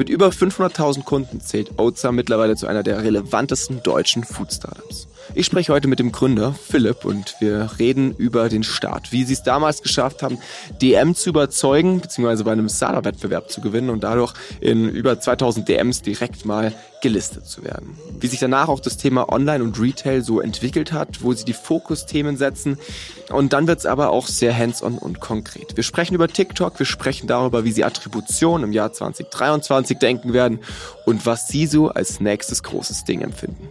[0.00, 5.08] Mit über 500.000 Kunden zählt Oatza mittlerweile zu einer der relevantesten deutschen Food-Startups.
[5.34, 9.34] Ich spreche heute mit dem Gründer Philipp und wir reden über den Start, wie sie
[9.34, 10.38] es damals geschafft haben,
[10.82, 16.02] DM zu überzeugen, beziehungsweise bei einem Startup-Wettbewerb zu gewinnen und dadurch in über 2000 DMs
[16.02, 17.96] direkt mal gelistet zu werden.
[18.18, 21.52] Wie sich danach auch das Thema Online und Retail so entwickelt hat, wo sie die
[21.52, 22.76] Fokusthemen setzen.
[23.30, 25.76] Und dann wird es aber auch sehr hands-on und konkret.
[25.76, 30.58] Wir sprechen über TikTok, wir sprechen darüber, wie sie Attribution im Jahr 2023 denken werden
[31.06, 33.68] und was sie so als nächstes großes Ding empfinden.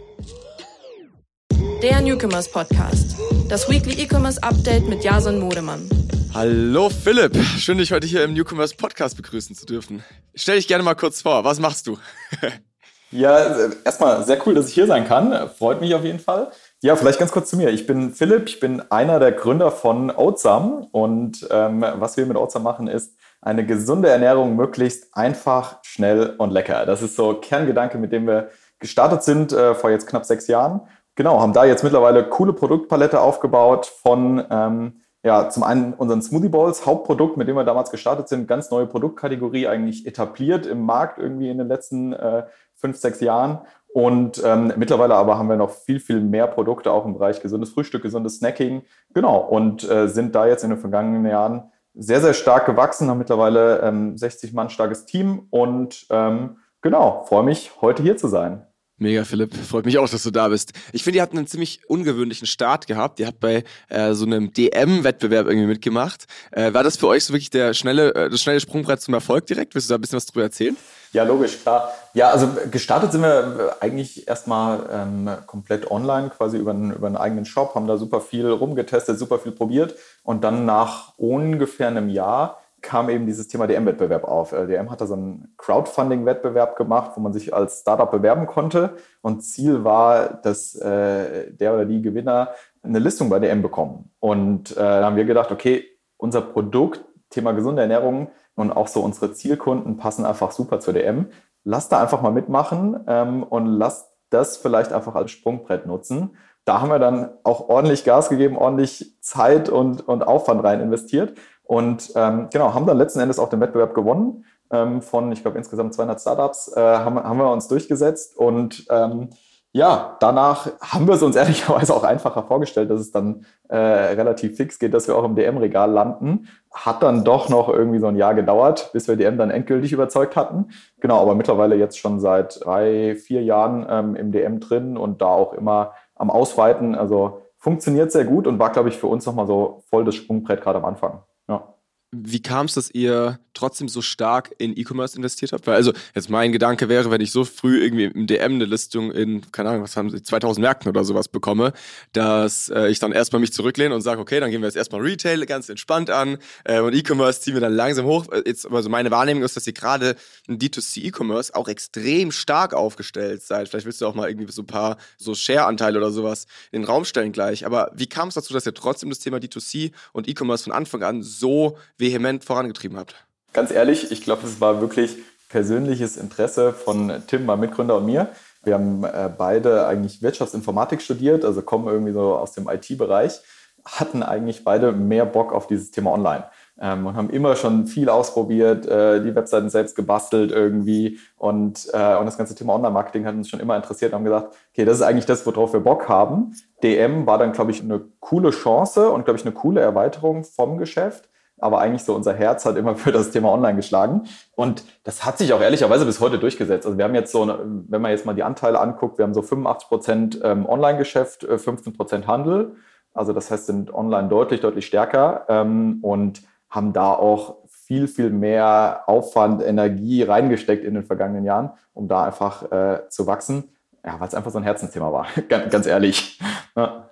[1.60, 3.16] Der Newcomers Podcast.
[3.48, 5.88] Das Weekly E-Commerce Update mit Jason Modemann.
[6.32, 10.02] Hallo Philipp, schön dich heute hier im Newcomers Podcast begrüßen zu dürfen.
[10.34, 11.98] Stell dich gerne mal kurz vor, was machst du?
[13.10, 15.50] ja, erstmal sehr cool, dass ich hier sein kann.
[15.50, 16.50] Freut mich auf jeden Fall.
[16.80, 17.68] Ja, vielleicht ganz kurz zu mir.
[17.68, 22.38] Ich bin Philipp, ich bin einer der Gründer von Oatsam und ähm, was wir mit
[22.38, 26.86] Oatsam machen ist, eine gesunde Ernährung möglichst einfach, schnell und lecker.
[26.86, 30.80] Das ist so Kerngedanke, mit dem wir gestartet sind äh, vor jetzt knapp sechs Jahren
[31.14, 36.48] genau, haben da jetzt mittlerweile coole Produktpalette aufgebaut von ähm, ja, zum einen unseren Smoothie
[36.48, 41.18] Bowls, Hauptprodukt, mit dem wir damals gestartet sind, ganz neue Produktkategorie eigentlich etabliert im Markt
[41.18, 42.44] irgendwie in den letzten äh,
[42.74, 43.60] fünf, sechs Jahren.
[43.92, 47.70] Und ähm, mittlerweile aber haben wir noch viel, viel mehr Produkte auch im Bereich gesundes
[47.70, 48.82] Frühstück, gesundes Snacking.
[49.12, 49.38] Genau.
[49.38, 53.80] Und äh, sind da jetzt in den vergangenen Jahren sehr, sehr stark gewachsen, haben mittlerweile
[53.80, 58.64] ähm, 60 Mann starkes Team und ähm, genau, freue mich, heute hier zu sein.
[59.02, 59.56] Mega, Philipp.
[59.56, 60.74] Freut mich auch, dass du da bist.
[60.92, 63.18] Ich finde, ihr habt einen ziemlich ungewöhnlichen Start gehabt.
[63.18, 66.26] Ihr habt bei äh, so einem DM-Wettbewerb irgendwie mitgemacht.
[66.50, 69.46] Äh, war das für euch so wirklich der schnelle, äh, das schnelle Sprungbrett zum Erfolg
[69.46, 69.74] direkt?
[69.74, 70.76] Willst du da ein bisschen was drüber erzählen?
[71.14, 71.90] Ja, logisch, klar.
[72.12, 77.16] Ja, also gestartet sind wir eigentlich erstmal ähm, komplett online, quasi über einen, über einen
[77.16, 82.10] eigenen Shop, haben da super viel rumgetestet, super viel probiert und dann nach ungefähr einem
[82.10, 84.52] Jahr kam eben dieses Thema DM-Wettbewerb auf.
[84.52, 88.94] Äh, DM hat da so einen Crowdfunding-Wettbewerb gemacht, wo man sich als Startup bewerben konnte.
[89.22, 92.50] Und Ziel war, dass äh, der oder die Gewinner
[92.82, 94.10] eine Listung bei DM bekommen.
[94.20, 95.84] Und äh, da haben wir gedacht, okay,
[96.16, 101.26] unser Produkt, Thema gesunde Ernährung und auch so unsere Zielkunden passen einfach super zur DM.
[101.64, 106.36] Lass da einfach mal mitmachen ähm, und lass das vielleicht einfach als Sprungbrett nutzen.
[106.64, 111.34] Da haben wir dann auch ordentlich Gas gegeben, ordentlich Zeit und, und Aufwand rein investiert
[111.70, 114.44] und ähm, genau, haben dann letzten Endes auch den Wettbewerb gewonnen.
[114.72, 118.36] Ähm, von, ich glaube, insgesamt 200 Startups äh, haben, haben wir uns durchgesetzt.
[118.36, 119.28] Und ähm,
[119.70, 124.56] ja, danach haben wir es uns ehrlicherweise auch einfacher vorgestellt, dass es dann äh, relativ
[124.56, 126.48] fix geht, dass wir auch im DM-Regal landen.
[126.72, 130.34] Hat dann doch noch irgendwie so ein Jahr gedauert, bis wir DM dann endgültig überzeugt
[130.34, 130.70] hatten.
[130.98, 135.26] Genau, aber mittlerweile jetzt schon seit drei, vier Jahren ähm, im DM drin und da
[135.26, 136.96] auch immer am Ausweiten.
[136.96, 140.62] Also funktioniert sehr gut und war, glaube ich, für uns nochmal so voll das Sprungbrett
[140.62, 141.22] gerade am Anfang.
[141.50, 141.79] Ja.
[142.12, 145.68] Wie kam es, dass ihr trotzdem so stark in E-Commerce investiert habt?
[145.68, 149.12] Weil also jetzt mein Gedanke wäre, wenn ich so früh irgendwie im DM eine Listung
[149.12, 151.72] in, keine Ahnung, was haben sie, 2000 Märkten oder sowas bekomme,
[152.12, 155.02] dass äh, ich dann erstmal mich zurücklehne und sage, okay, dann gehen wir jetzt erstmal
[155.02, 158.26] Retail ganz entspannt an äh, und E-Commerce ziehen wir dann langsam hoch.
[158.32, 160.16] Äh, jetzt, also meine Wahrnehmung ist, dass ihr gerade
[160.48, 163.68] in D2C E-Commerce auch extrem stark aufgestellt seid.
[163.68, 166.88] Vielleicht willst du auch mal irgendwie so ein paar so Share-Anteile oder sowas in den
[166.88, 167.64] Raum stellen gleich.
[167.64, 171.04] Aber wie kam es dazu, dass ihr trotzdem das Thema D2C und E-Commerce von Anfang
[171.04, 173.14] an so vehement vorangetrieben habt?
[173.52, 175.16] Ganz ehrlich, ich glaube, es war wirklich
[175.48, 178.28] persönliches Interesse von Tim, meinem Mitgründer und mir.
[178.62, 183.40] Wir haben äh, beide eigentlich Wirtschaftsinformatik studiert, also kommen irgendwie so aus dem IT-Bereich,
[183.84, 186.44] hatten eigentlich beide mehr Bock auf dieses Thema Online
[186.78, 192.16] ähm, und haben immer schon viel ausprobiert, äh, die Webseiten selbst gebastelt irgendwie und, äh,
[192.16, 194.98] und das ganze Thema Online-Marketing hat uns schon immer interessiert und haben gesagt, okay, das
[194.98, 196.54] ist eigentlich das, worauf wir Bock haben.
[196.82, 200.78] DM war dann, glaube ich, eine coole Chance und, glaube ich, eine coole Erweiterung vom
[200.78, 204.22] Geschäft aber eigentlich so unser Herz hat immer für das Thema Online geschlagen.
[204.56, 206.86] Und das hat sich auch ehrlicherweise bis heute durchgesetzt.
[206.86, 207.46] Also wir haben jetzt so,
[207.88, 211.92] wenn man jetzt mal die Anteile anguckt, wir haben so 85 Prozent ähm, Online-Geschäft, 15
[211.92, 212.76] äh, Prozent Handel.
[213.12, 218.30] Also das heißt, sind online deutlich, deutlich stärker ähm, und haben da auch viel, viel
[218.30, 223.64] mehr Aufwand, Energie reingesteckt in den vergangenen Jahren, um da einfach äh, zu wachsen.
[224.04, 226.38] Ja, weil es einfach so ein Herzensthema war, ganz, ehrlich.
[226.76, 227.08] Ja.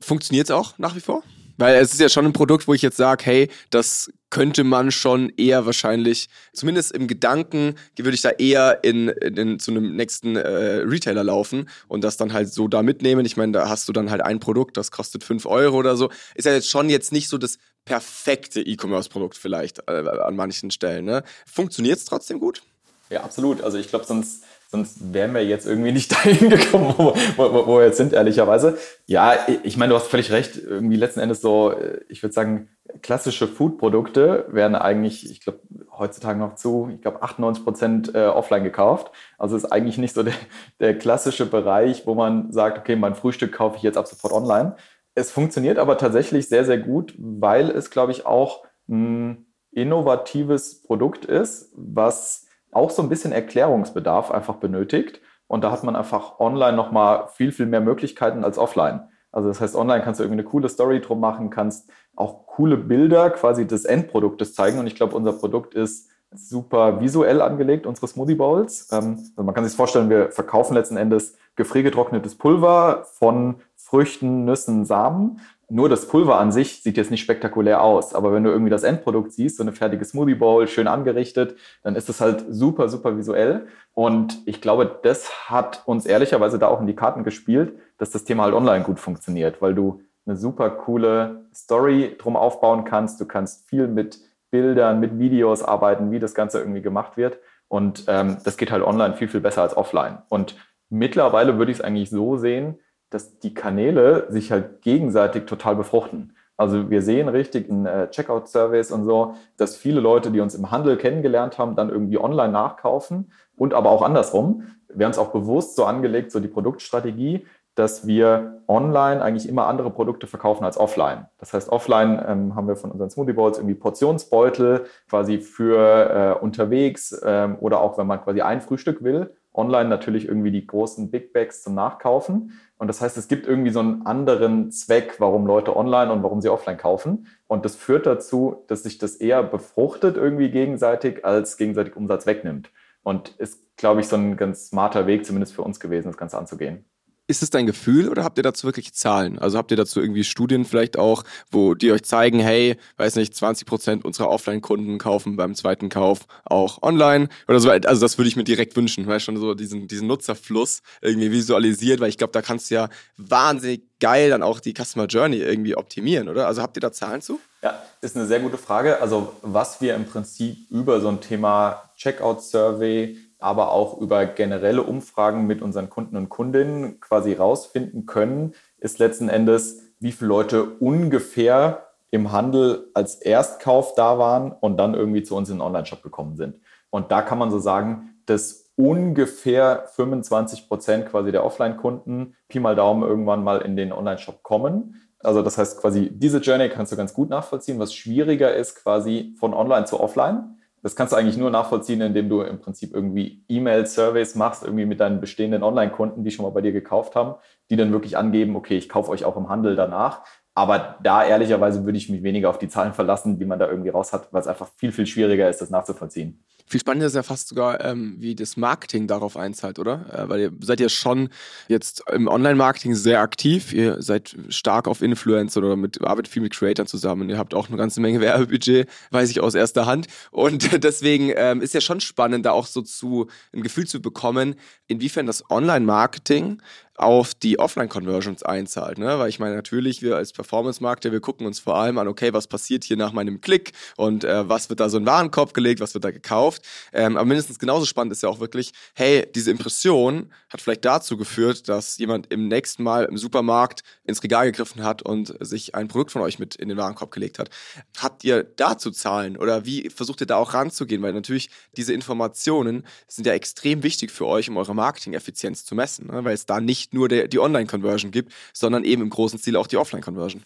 [0.00, 1.22] Funktioniert es auch nach wie vor?
[1.58, 4.90] Weil es ist ja schon ein Produkt, wo ich jetzt sage, hey, das könnte man
[4.90, 9.94] schon eher wahrscheinlich, zumindest im Gedanken, würde ich da eher in, in, in zu einem
[9.96, 13.24] nächsten äh, Retailer laufen und das dann halt so da mitnehmen.
[13.24, 16.10] Ich meine, da hast du dann halt ein Produkt, das kostet 5 Euro oder so.
[16.34, 21.04] Ist ja jetzt schon jetzt nicht so das perfekte E-Commerce-Produkt vielleicht äh, an manchen Stellen.
[21.04, 21.22] Ne?
[21.46, 22.62] Funktioniert es trotzdem gut?
[23.08, 23.62] Ja, absolut.
[23.62, 27.78] Also ich glaube, sonst, sonst wären wir jetzt irgendwie nicht dahin gekommen, wo, wo, wo
[27.78, 28.78] wir jetzt sind, ehrlicherweise.
[29.06, 30.56] Ja, ich meine, du hast völlig recht.
[30.56, 31.74] Irgendwie letzten Endes so,
[32.08, 32.68] ich würde sagen,
[33.02, 35.60] klassische Food-Produkte werden eigentlich, ich glaube,
[35.98, 39.10] heutzutage noch zu, ich glaube, 98 Prozent äh, offline gekauft.
[39.38, 40.34] Also ist eigentlich nicht so der,
[40.80, 44.76] der klassische Bereich, wo man sagt, okay, mein Frühstück kaufe ich jetzt ab sofort online.
[45.14, 51.24] Es funktioniert aber tatsächlich sehr, sehr gut, weil es, glaube ich, auch ein innovatives Produkt
[51.24, 52.45] ist, was
[52.76, 55.20] auch so ein bisschen Erklärungsbedarf einfach benötigt.
[55.48, 59.08] Und da hat man einfach online nochmal viel, viel mehr Möglichkeiten als offline.
[59.32, 62.76] Also das heißt, online kannst du irgendwie eine coole Story drum machen, kannst auch coole
[62.76, 64.78] Bilder quasi des Endproduktes zeigen.
[64.78, 68.88] Und ich glaube, unser Produkt ist super visuell angelegt, unsere Smoothie Bowls.
[68.92, 74.84] Ähm, also man kann sich vorstellen, wir verkaufen letzten Endes gefriergetrocknetes Pulver von Früchten, Nüssen,
[74.84, 75.40] Samen.
[75.68, 78.84] Nur das Pulver an sich sieht jetzt nicht spektakulär aus, aber wenn du irgendwie das
[78.84, 83.16] Endprodukt siehst, so eine fertige Smoothie Bowl, schön angerichtet, dann ist es halt super, super
[83.18, 83.66] visuell.
[83.92, 88.22] Und ich glaube, das hat uns ehrlicherweise da auch in die Karten gespielt, dass das
[88.22, 93.20] Thema halt online gut funktioniert, weil du eine super coole Story drum aufbauen kannst.
[93.20, 94.20] Du kannst viel mit
[94.50, 97.38] Bildern, mit Videos arbeiten, wie das Ganze irgendwie gemacht wird.
[97.68, 100.18] Und ähm, das geht halt online viel, viel besser als offline.
[100.28, 100.56] Und
[100.88, 102.78] mittlerweile würde ich es eigentlich so sehen,
[103.10, 106.32] dass die Kanäle sich halt gegenseitig total befruchten.
[106.56, 110.70] Also wir sehen richtig in äh, Checkout-Surveys und so, dass viele Leute, die uns im
[110.70, 114.64] Handel kennengelernt haben, dann irgendwie online nachkaufen und aber auch andersrum.
[114.88, 119.66] Wir haben es auch bewusst so angelegt, so die Produktstrategie, dass wir online eigentlich immer
[119.66, 121.26] andere Produkte verkaufen als offline.
[121.38, 126.42] Das heißt, offline ähm, haben wir von unseren Smoothie Bowls irgendwie Portionsbeutel quasi für äh,
[126.42, 129.36] unterwegs ähm, oder auch wenn man quasi ein Frühstück will.
[129.56, 132.52] Online natürlich irgendwie die großen Big Bags zum Nachkaufen.
[132.78, 136.40] Und das heißt, es gibt irgendwie so einen anderen Zweck, warum Leute online und warum
[136.40, 137.26] sie offline kaufen.
[137.46, 142.70] Und das führt dazu, dass sich das eher befruchtet irgendwie gegenseitig, als gegenseitig Umsatz wegnimmt.
[143.02, 146.38] Und ist, glaube ich, so ein ganz smarter Weg zumindest für uns gewesen, das Ganze
[146.38, 146.84] anzugehen.
[147.28, 149.38] Ist es dein Gefühl oder habt ihr dazu wirklich Zahlen?
[149.40, 153.34] Also habt ihr dazu irgendwie Studien vielleicht auch, wo die euch zeigen, hey, weiß nicht,
[153.34, 157.68] 20 Prozent unserer Offline-Kunden kaufen beim zweiten Kauf auch online oder so.
[157.68, 161.98] Also das würde ich mir direkt wünschen, weil schon so diesen, diesen Nutzerfluss irgendwie visualisiert,
[161.98, 165.74] weil ich glaube, da kannst du ja wahnsinnig geil dann auch die Customer Journey irgendwie
[165.74, 166.46] optimieren, oder?
[166.46, 167.40] Also habt ihr da Zahlen zu?
[167.62, 169.00] Ja, ist eine sehr gute Frage.
[169.00, 175.46] Also was wir im Prinzip über so ein Thema Checkout-Survey aber auch über generelle Umfragen
[175.46, 181.86] mit unseren Kunden und Kundinnen quasi rausfinden können, ist letzten Endes, wie viele Leute ungefähr
[182.10, 186.36] im Handel als Erstkauf da waren und dann irgendwie zu uns in den Online-Shop gekommen
[186.36, 186.60] sind.
[186.90, 192.76] Und da kann man so sagen, dass ungefähr 25 Prozent quasi der Offline-Kunden Pi mal
[192.76, 195.02] Daumen irgendwann mal in den Online-Shop kommen.
[195.20, 197.78] Also das heißt quasi, diese Journey kannst du ganz gut nachvollziehen.
[197.78, 200.58] Was schwieriger ist quasi von Online zu Offline.
[200.86, 205.00] Das kannst du eigentlich nur nachvollziehen, indem du im Prinzip irgendwie E-Mail-Surveys machst, irgendwie mit
[205.00, 207.34] deinen bestehenden Online-Kunden, die schon mal bei dir gekauft haben,
[207.70, 210.22] die dann wirklich angeben, okay, ich kaufe euch auch im Handel danach.
[210.54, 213.88] Aber da ehrlicherweise würde ich mich weniger auf die Zahlen verlassen, die man da irgendwie
[213.88, 216.44] raus hat, weil es einfach viel, viel schwieriger ist, das nachzuvollziehen.
[216.68, 220.06] Viel spannender ist ja fast sogar, ähm, wie das Marketing darauf einzahlt, oder?
[220.12, 221.28] Äh, weil ihr seid ja schon
[221.68, 223.72] jetzt im Online-Marketing sehr aktiv.
[223.72, 227.30] Ihr seid stark auf Influencer oder mit, arbeitet viel mit Creators zusammen.
[227.30, 230.08] Ihr habt auch eine ganze Menge Werbebudget, weiß ich aus erster Hand.
[230.32, 234.56] Und deswegen ähm, ist ja schon spannend, da auch so zu ein Gefühl zu bekommen,
[234.88, 236.60] inwiefern das Online-Marketing
[236.98, 238.98] auf die Offline-Conversions einzahlt.
[238.98, 239.18] Ne?
[239.18, 242.46] Weil ich meine, natürlich, wir als Performance-Markter, wir gucken uns vor allem an, okay, was
[242.46, 245.94] passiert hier nach meinem Klick und äh, was wird da so in Warenkorb gelegt, was
[245.94, 246.62] wird da gekauft.
[246.92, 251.16] Ähm, aber mindestens genauso spannend ist ja auch wirklich, hey, diese Impression hat vielleicht dazu
[251.16, 255.88] geführt, dass jemand im nächsten Mal im Supermarkt ins Regal gegriffen hat und sich ein
[255.88, 257.50] Produkt von euch mit in den Warenkorb gelegt hat.
[257.98, 261.02] Habt ihr dazu Zahlen oder wie versucht ihr da auch ranzugehen?
[261.02, 266.08] Weil natürlich diese Informationen sind ja extrem wichtig für euch, um eure Marketing-Effizienz zu messen,
[266.08, 266.24] ne?
[266.24, 269.66] weil es da nicht nur der, die Online-Conversion gibt, sondern eben im großen Ziel auch
[269.66, 270.42] die Offline-Conversion.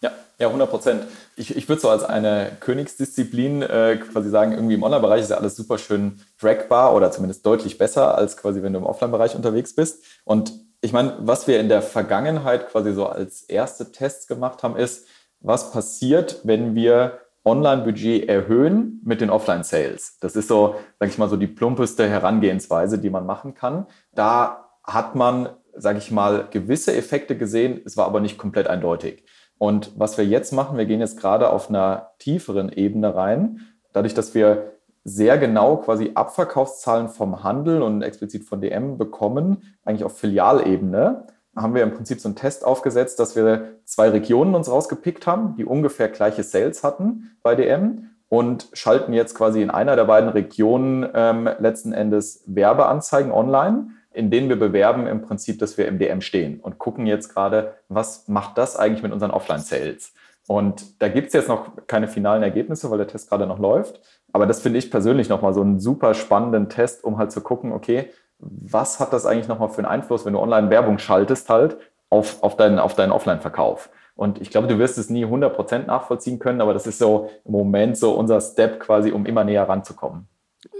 [0.00, 1.02] Ja, ja, 100 Prozent.
[1.36, 5.38] Ich, ich würde so als eine Königsdisziplin äh, quasi sagen, irgendwie im Online-Bereich ist ja
[5.38, 9.74] alles super schön trackbar oder zumindest deutlich besser, als quasi wenn du im Offline-Bereich unterwegs
[9.74, 10.04] bist.
[10.24, 14.76] Und ich meine, was wir in der Vergangenheit quasi so als erste Tests gemacht haben,
[14.76, 15.06] ist,
[15.40, 20.18] was passiert, wenn wir Online-Budget erhöhen mit den Offline-Sales.
[20.20, 23.86] Das ist so, sage ich mal, so die plumpeste Herangehensweise, die man machen kann.
[24.14, 29.24] Da hat man, sage ich mal, gewisse Effekte gesehen, es war aber nicht komplett eindeutig.
[29.58, 33.60] Und was wir jetzt machen, wir gehen jetzt gerade auf einer tieferen Ebene rein,
[33.92, 34.72] dadurch, dass wir
[35.04, 41.26] sehr genau quasi Abverkaufszahlen vom Handel und explizit von DM bekommen, eigentlich auf Filialebene,
[41.56, 45.56] haben wir im Prinzip so einen Test aufgesetzt, dass wir zwei Regionen uns rausgepickt haben,
[45.56, 50.28] die ungefähr gleiche Sales hatten bei DM und schalten jetzt quasi in einer der beiden
[50.28, 53.88] Regionen ähm, letzten Endes Werbeanzeigen online,
[54.18, 57.74] in denen wir bewerben im Prinzip, dass wir im DM stehen und gucken jetzt gerade,
[57.88, 60.12] was macht das eigentlich mit unseren Offline-Sales?
[60.48, 64.00] Und da gibt es jetzt noch keine finalen Ergebnisse, weil der Test gerade noch läuft.
[64.32, 67.70] Aber das finde ich persönlich nochmal so einen super spannenden Test, um halt zu gucken,
[67.70, 68.10] okay,
[68.40, 71.76] was hat das eigentlich nochmal für einen Einfluss, wenn du online Werbung schaltest halt
[72.10, 73.88] auf, auf deinen, auf deinen Offline-Verkauf?
[74.16, 77.52] Und ich glaube, du wirst es nie 100% nachvollziehen können, aber das ist so im
[77.52, 80.26] Moment so unser Step quasi, um immer näher ranzukommen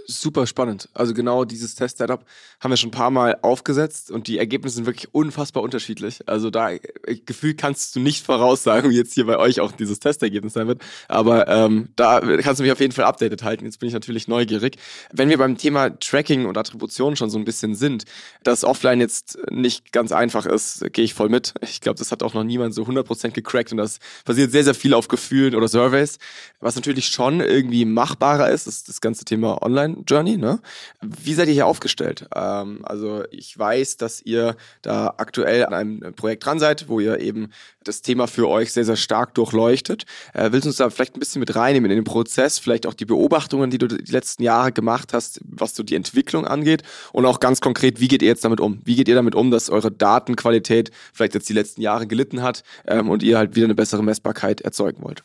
[0.09, 0.89] super spannend.
[0.95, 2.25] Also genau dieses Test-Setup
[2.61, 6.21] haben wir schon ein paar Mal aufgesetzt und die Ergebnisse sind wirklich unfassbar unterschiedlich.
[6.27, 6.81] Also da äh,
[7.27, 10.83] Gefühl kannst du nicht voraussagen, wie jetzt hier bei euch auch dieses Testergebnis sein wird.
[11.09, 13.67] Aber ähm, da kannst du mich auf jeden Fall updated halten.
[13.67, 14.79] Jetzt bin ich natürlich neugierig.
[15.13, 18.05] Wenn wir beim Thema Tracking und Attribution schon so ein bisschen sind,
[18.43, 21.53] dass offline jetzt nicht ganz einfach ist, gehe ich voll mit.
[21.61, 24.75] Ich glaube, das hat auch noch niemand so 100% gecrackt und das basiert sehr, sehr
[24.75, 26.19] viel auf Gefühlen oder Surveys.
[26.61, 30.37] Was natürlich schon irgendwie machbarer ist, ist das ganze Thema Online Journey.
[30.37, 30.61] Ne?
[31.01, 32.27] Wie seid ihr hier aufgestellt?
[32.35, 37.21] Ähm, also ich weiß, dass ihr da aktuell an einem Projekt dran seid, wo ihr
[37.21, 37.51] eben
[37.85, 40.05] das Thema für euch sehr, sehr stark durchleuchtet.
[40.35, 42.95] Äh, willst du uns da vielleicht ein bisschen mit reinnehmen in den Prozess, vielleicht auch
[42.95, 47.27] die Beobachtungen, die du die letzten Jahre gemacht hast, was so die Entwicklung angeht und
[47.27, 48.81] auch ganz konkret, wie geht ihr jetzt damit um?
[48.85, 52.63] Wie geht ihr damit um, dass eure Datenqualität vielleicht jetzt die letzten Jahre gelitten hat
[52.87, 55.23] ähm, und ihr halt wieder eine bessere Messbarkeit erzeugen wollt?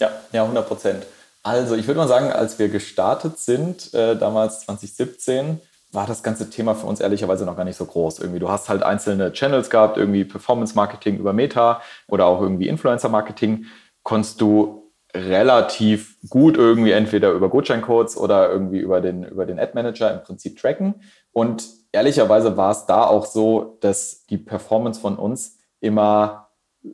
[0.00, 1.06] Ja, ja, 100 Prozent.
[1.42, 5.60] Also ich würde mal sagen, als wir gestartet sind, äh, damals 2017,
[5.92, 8.18] war das ganze Thema für uns ehrlicherweise noch gar nicht so groß.
[8.18, 12.68] Irgendwie, du hast halt einzelne Channels gehabt, irgendwie Performance Marketing über Meta oder auch irgendwie
[12.68, 13.66] Influencer Marketing,
[14.02, 19.72] konntest du relativ gut irgendwie entweder über Gutscheincodes oder irgendwie über den, über den Ad
[19.74, 20.96] Manager im Prinzip tracken.
[21.32, 26.47] Und ehrlicherweise war es da auch so, dass die Performance von uns immer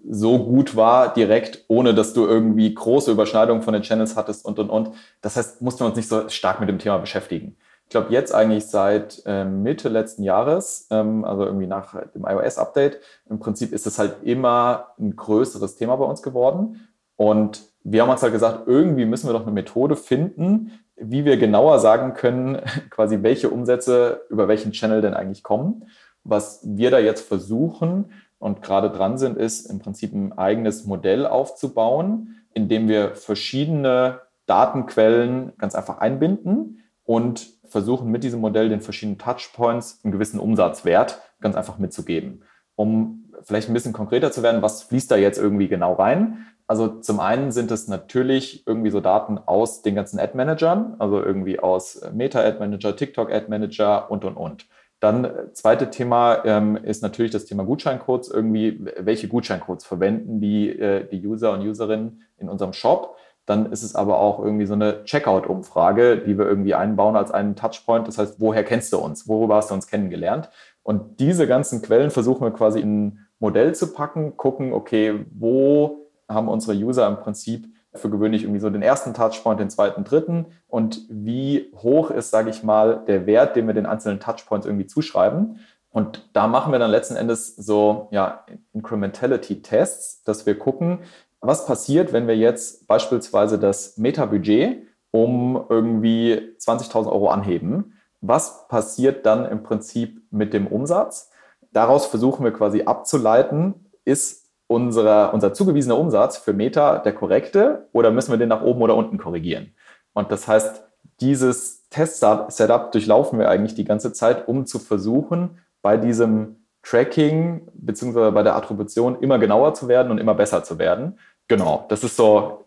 [0.09, 4.59] so gut war direkt, ohne dass du irgendwie große Überschneidungen von den Channels hattest und,
[4.59, 4.91] und, und.
[5.21, 7.57] Das heißt, mussten wir uns nicht so stark mit dem Thema beschäftigen.
[7.85, 12.99] Ich glaube, jetzt eigentlich seit ähm, Mitte letzten Jahres, ähm, also irgendwie nach dem iOS-Update,
[13.29, 16.89] im Prinzip ist es halt immer ein größeres Thema bei uns geworden.
[17.17, 21.37] Und wir haben uns halt gesagt, irgendwie müssen wir doch eine Methode finden, wie wir
[21.37, 22.61] genauer sagen können,
[22.91, 25.87] quasi welche Umsätze über welchen Channel denn eigentlich kommen.
[26.25, 28.11] Was wir da jetzt versuchen,
[28.45, 34.21] und gerade dran sind, ist im Prinzip ein eigenes Modell aufzubauen, in dem wir verschiedene
[34.45, 41.23] Datenquellen ganz einfach einbinden und versuchen mit diesem Modell den verschiedenen Touchpoints einen gewissen Umsatzwert
[41.41, 42.43] ganz einfach mitzugeben.
[42.77, 46.45] Um vielleicht ein bisschen konkreter zu werden, was fließt da jetzt irgendwie genau rein?
[46.67, 51.61] Also zum einen sind es natürlich irgendwie so Daten aus den ganzen Ad-Managern, also irgendwie
[51.61, 54.67] aus Meta-Ad-Manager, TikTok-Ad-Manager und, und, und.
[55.05, 58.31] Dann äh, zweite Thema ähm, ist natürlich das Thema Gutscheincodes.
[58.31, 63.19] Irgendwie, welche Gutscheincodes verwenden die, äh, die User und Userinnen in unserem Shop?
[63.45, 67.55] Dann ist es aber auch irgendwie so eine Checkout-Umfrage, die wir irgendwie einbauen als einen
[67.55, 68.09] Touchpoint.
[68.09, 69.29] Das heißt, woher kennst du uns?
[69.29, 70.49] Worüber hast du uns kennengelernt?
[70.83, 76.09] Und diese ganzen Quellen versuchen wir quasi in ein Modell zu packen, gucken, okay, wo
[76.31, 80.47] haben unsere User im Prinzip für gewöhnlich irgendwie so den ersten Touchpoint, den zweiten, dritten
[80.67, 84.87] und wie hoch ist, sage ich mal, der Wert, den wir den einzelnen Touchpoints irgendwie
[84.87, 85.61] zuschreiben.
[85.91, 90.99] Und da machen wir dann letzten Endes so ja, Incrementality-Tests, dass wir gucken,
[91.41, 97.93] was passiert, wenn wir jetzt beispielsweise das Meta-Budget um irgendwie 20.000 Euro anheben.
[98.21, 101.31] Was passiert dann im Prinzip mit dem Umsatz?
[101.73, 103.75] Daraus versuchen wir quasi abzuleiten,
[104.05, 108.83] ist unserer, unser zugewiesener Umsatz für Meta der korrekte oder müssen wir den nach oben
[108.83, 109.75] oder unten korrigieren?
[110.13, 110.85] Und das heißt,
[111.21, 118.33] dieses Test-Setup durchlaufen wir eigentlich die ganze Zeit, um zu versuchen, bei diesem Tracking beziehungsweise
[118.33, 121.19] bei der Attribution immer genauer zu werden und immer besser zu werden.
[121.49, 122.67] Genau, das ist so,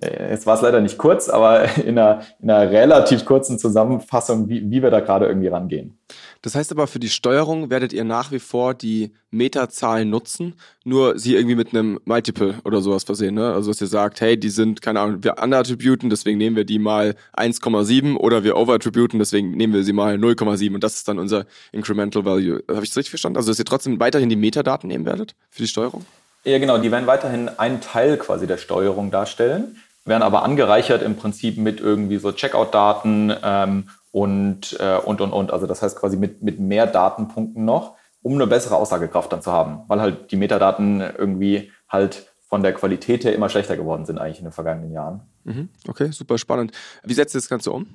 [0.00, 4.70] jetzt war es leider nicht kurz, aber in einer, in einer relativ kurzen Zusammenfassung, wie,
[4.70, 5.98] wie wir da gerade irgendwie rangehen.
[6.42, 10.54] Das heißt aber, für die Steuerung werdet ihr nach wie vor die Metazahlen nutzen,
[10.84, 13.34] nur sie irgendwie mit einem Multiple oder sowas versehen.
[13.34, 13.52] Ne?
[13.52, 16.78] Also dass ihr sagt, hey, die sind, keine Ahnung, wir underattributen, deswegen nehmen wir die
[16.78, 21.18] mal 1,7 oder wir overattributen, deswegen nehmen wir sie mal 0,7 und das ist dann
[21.18, 22.62] unser Incremental Value.
[22.68, 23.36] Habe ich das richtig verstanden?
[23.36, 26.06] Also dass ihr trotzdem weiterhin die Metadaten nehmen werdet für die Steuerung?
[26.44, 31.16] Ja, genau, die werden weiterhin einen Teil quasi der Steuerung darstellen, werden aber angereichert im
[31.16, 35.52] Prinzip mit irgendwie so Checkout-Daten ähm, und, äh, und, und, und.
[35.52, 39.52] Also das heißt quasi mit, mit mehr Datenpunkten noch, um eine bessere Aussagekraft dann zu
[39.52, 44.18] haben, weil halt die Metadaten irgendwie halt von der Qualität her immer schlechter geworden sind
[44.18, 45.20] eigentlich in den vergangenen Jahren.
[45.44, 45.68] Mhm.
[45.88, 46.72] Okay, super spannend.
[47.04, 47.86] Wie setzt ihr das Ganze um?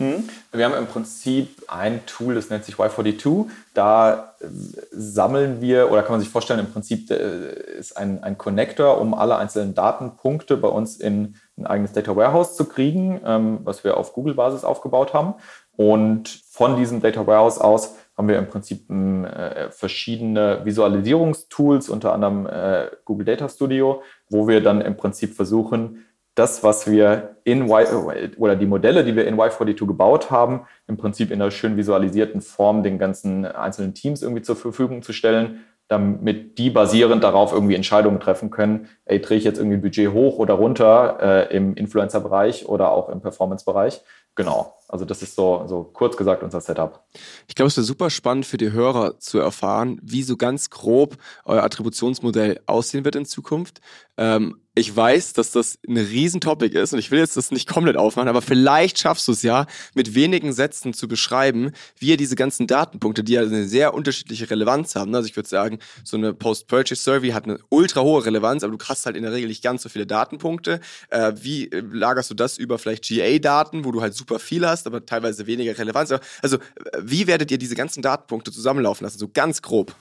[0.00, 0.24] Hm.
[0.52, 3.48] Wir haben im Prinzip ein Tool, das nennt sich Y42.
[3.74, 4.46] Da äh,
[4.90, 9.12] sammeln wir, oder kann man sich vorstellen, im Prinzip äh, ist ein, ein Connector, um
[9.12, 13.98] alle einzelnen Datenpunkte bei uns in ein eigenes Data Warehouse zu kriegen, ähm, was wir
[13.98, 15.34] auf Google-Basis aufgebaut haben.
[15.76, 22.46] Und von diesem Data Warehouse aus haben wir im Prinzip äh, verschiedene Visualisierungstools, unter anderem
[22.46, 28.36] äh, Google Data Studio, wo wir dann im Prinzip versuchen, das, was wir in y,
[28.36, 32.40] oder die Modelle, die wir in Y42 gebaut haben, im Prinzip in einer schön visualisierten
[32.40, 37.74] Form den ganzen einzelnen Teams irgendwie zur Verfügung zu stellen, damit die basierend darauf irgendwie
[37.74, 42.68] Entscheidungen treffen können, ey, drehe ich jetzt irgendwie Budget hoch oder runter äh, im Influencer-Bereich
[42.68, 44.00] oder auch im Performance-Bereich.
[44.36, 47.04] Genau, also das ist so, so kurz gesagt unser Setup.
[47.46, 51.16] Ich glaube, es wäre super spannend für die Hörer zu erfahren, wie so ganz grob
[51.44, 53.80] euer Attributionsmodell aussehen wird in Zukunft.
[54.20, 57.96] Ähm, ich weiß, dass das ein Riesentopic ist und ich will jetzt das nicht komplett
[57.96, 62.36] aufmachen, aber vielleicht schaffst du es ja, mit wenigen Sätzen zu beschreiben, wie ihr diese
[62.36, 65.14] ganzen Datenpunkte, die ja eine sehr unterschiedliche Relevanz haben.
[65.14, 69.06] Also ich würde sagen, so eine Post-Purchase-Survey hat eine ultra hohe Relevanz, aber du hast
[69.06, 70.80] halt in der Regel nicht ganz so viele Datenpunkte.
[71.08, 75.04] Äh, wie lagerst du das über vielleicht GA-Daten, wo du halt super viel hast, aber
[75.04, 76.12] teilweise weniger Relevanz?
[76.42, 76.58] Also
[77.00, 79.94] wie werdet ihr diese ganzen Datenpunkte zusammenlaufen lassen, so ganz grob?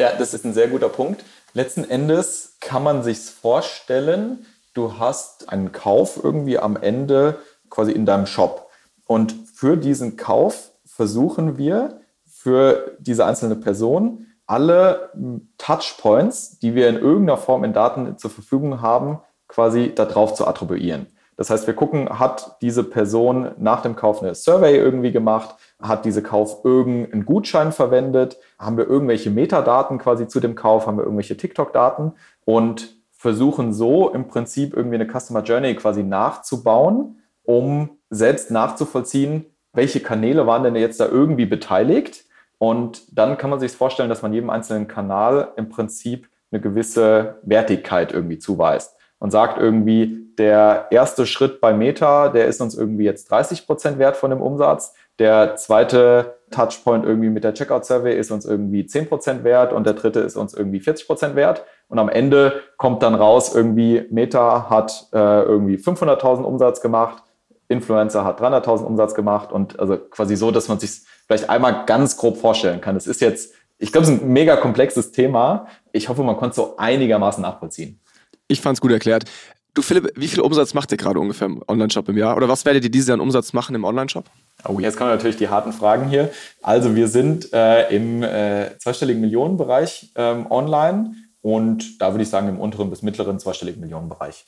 [0.00, 1.22] Ja, das ist ein sehr guter Punkt.
[1.52, 7.36] Letzten Endes kann man sich vorstellen, du hast einen Kauf irgendwie am Ende
[7.68, 8.70] quasi in deinem Shop.
[9.04, 15.10] Und für diesen Kauf versuchen wir für diese einzelne Person alle
[15.58, 21.08] Touchpoints, die wir in irgendeiner Form in Daten zur Verfügung haben, quasi darauf zu attribuieren.
[21.40, 25.54] Das heißt, wir gucken, hat diese Person nach dem Kauf eine Survey irgendwie gemacht?
[25.80, 28.36] Hat diese Kauf irgendeinen Gutschein verwendet?
[28.58, 30.86] Haben wir irgendwelche Metadaten quasi zu dem Kauf?
[30.86, 32.12] Haben wir irgendwelche TikTok-Daten?
[32.44, 40.00] Und versuchen so im Prinzip irgendwie eine Customer Journey quasi nachzubauen, um selbst nachzuvollziehen, welche
[40.00, 42.26] Kanäle waren denn jetzt da irgendwie beteiligt.
[42.58, 47.38] Und dann kann man sich vorstellen, dass man jedem einzelnen Kanal im Prinzip eine gewisse
[47.44, 53.04] Wertigkeit irgendwie zuweist und sagt irgendwie, der erste Schritt bei Meta, der ist uns irgendwie
[53.04, 54.94] jetzt 30 Prozent wert von dem Umsatz.
[55.18, 59.92] Der zweite Touchpoint irgendwie mit der Checkout-Survey ist uns irgendwie 10 Prozent wert und der
[59.92, 61.64] dritte ist uns irgendwie 40 Prozent wert.
[61.88, 67.22] Und am Ende kommt dann raus, irgendwie Meta hat äh, irgendwie 500.000 Umsatz gemacht,
[67.68, 72.16] Influencer hat 300.000 Umsatz gemacht und also quasi so, dass man sich vielleicht einmal ganz
[72.16, 72.96] grob vorstellen kann.
[72.96, 75.66] Es ist jetzt, ich glaube, es ist ein mega komplexes Thema.
[75.92, 77.99] Ich hoffe, man konnte es so einigermaßen nachvollziehen.
[78.50, 79.24] Ich fand es gut erklärt.
[79.74, 82.36] Du Philipp, wie viel Umsatz macht ihr gerade ungefähr im Online-Shop im Jahr?
[82.36, 84.24] Oder was werdet ihr dieses Jahr an Umsatz machen im Online-Shop?
[84.66, 86.32] Oh, jetzt kommen natürlich die harten Fragen hier.
[86.60, 92.48] Also wir sind äh, im äh, zweistelligen Millionenbereich ähm, online und da würde ich sagen
[92.48, 94.44] im unteren bis mittleren zweistelligen Millionenbereich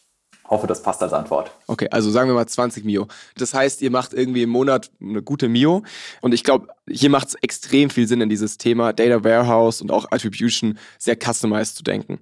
[0.49, 1.51] hoffe, das passt als Antwort.
[1.67, 3.09] Okay, also sagen wir mal 20 Mio.
[3.37, 5.83] Das heißt, ihr macht irgendwie im Monat eine gute Mio.
[6.21, 9.91] Und ich glaube, hier macht es extrem viel Sinn, in dieses Thema Data Warehouse und
[9.91, 12.19] auch Attribution sehr customized zu denken.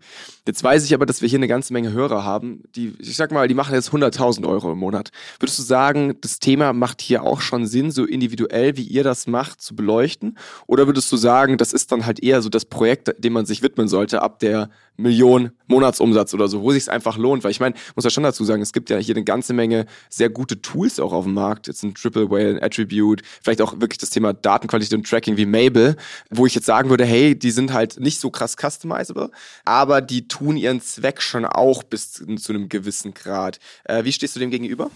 [0.46, 3.32] Jetzt weiß ich aber, dass wir hier eine ganze Menge Hörer haben, die, ich sag
[3.32, 5.10] mal, die machen jetzt 100.000 Euro im Monat.
[5.38, 9.26] Würdest du sagen, das Thema macht hier auch schon Sinn, so individuell, wie ihr das
[9.26, 10.36] macht, zu beleuchten?
[10.66, 13.62] Oder würdest du sagen, das ist dann halt eher so das Projekt, dem man sich
[13.62, 17.44] widmen sollte, ab der Million Monatsumsatz oder so, wo sich es einfach lohnt?
[17.44, 19.86] Weil ich meine, muss ja schon dazu sagen, es gibt ja hier eine ganze Menge
[20.08, 21.66] sehr gute Tools auch auf dem Markt.
[21.66, 25.46] Jetzt ein Triple Whale, ein Attribute, vielleicht auch wirklich das Thema Datenqualität und Tracking wie
[25.46, 25.96] Mabel,
[26.30, 29.30] wo ich jetzt sagen würde, hey, die sind halt nicht so krass customizable,
[29.64, 33.58] aber die tun ihren Zweck schon auch bis zu, zu einem gewissen Grad.
[33.84, 34.90] Äh, wie stehst du dem gegenüber?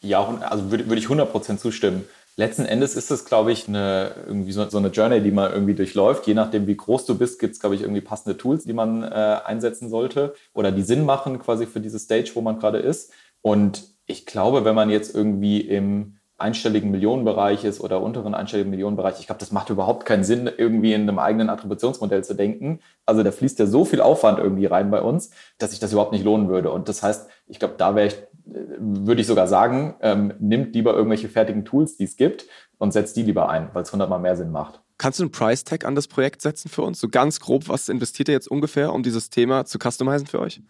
[0.00, 2.04] Ja, also würde, würde ich 100% zustimmen.
[2.38, 5.74] Letzten Endes ist es, glaube ich, eine, irgendwie so, so, eine Journey, die man irgendwie
[5.74, 6.26] durchläuft.
[6.26, 9.02] Je nachdem, wie groß du bist, gibt es, glaube ich, irgendwie passende Tools, die man
[9.02, 13.10] äh, einsetzen sollte oder die Sinn machen quasi für diese Stage, wo man gerade ist.
[13.40, 19.20] Und ich glaube, wenn man jetzt irgendwie im einstelligen Millionenbereich ist oder unteren einstelligen Millionenbereich,
[19.20, 22.80] ich glaube, das macht überhaupt keinen Sinn, irgendwie in einem eigenen Attributionsmodell zu denken.
[23.06, 26.12] Also da fließt ja so viel Aufwand irgendwie rein bei uns, dass sich das überhaupt
[26.12, 26.70] nicht lohnen würde.
[26.70, 30.94] Und das heißt, ich glaube, da wäre ich, würde ich sogar sagen, ähm, nimmt lieber
[30.94, 32.44] irgendwelche fertigen Tools, die es gibt,
[32.78, 34.80] und setzt die lieber ein, weil es hundertmal mehr Sinn macht.
[34.98, 37.00] Kannst du einen Price Tag an das Projekt setzen für uns?
[37.00, 40.60] So ganz grob, was investiert ihr jetzt ungefähr, um dieses Thema zu customizen für euch?